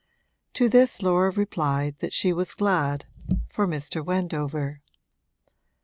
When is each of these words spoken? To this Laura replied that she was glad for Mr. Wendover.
To 0.53 0.67
this 0.67 1.03
Laura 1.03 1.29
replied 1.29 1.99
that 1.99 2.11
she 2.11 2.33
was 2.33 2.55
glad 2.55 3.05
for 3.51 3.67
Mr. 3.67 4.03
Wendover. 4.03 4.81